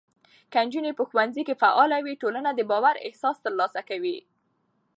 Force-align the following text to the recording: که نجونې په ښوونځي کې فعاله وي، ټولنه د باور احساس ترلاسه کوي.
که 0.51 0.59
نجونې 0.65 0.91
په 0.97 1.03
ښوونځي 1.09 1.41
کې 1.47 1.59
فعاله 1.61 1.97
وي، 2.05 2.13
ټولنه 2.21 2.49
د 2.53 2.61
باور 2.71 2.95
احساس 3.07 3.37
ترلاسه 3.45 3.81
کوي. 3.89 4.17